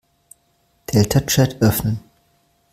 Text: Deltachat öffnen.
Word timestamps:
Deltachat 0.91 1.61
öffnen. 1.61 1.99